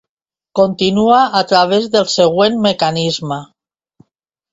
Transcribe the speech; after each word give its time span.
Continua 0.59 1.19
a 1.39 1.41
través 1.51 1.85
del 1.97 2.07
següent 2.13 2.57
mecanisme. 2.65 3.39